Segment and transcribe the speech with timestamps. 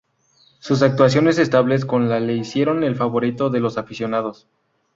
[0.57, 4.47] Sus actuaciones estables con la le hicieron el favorito de los aficionados.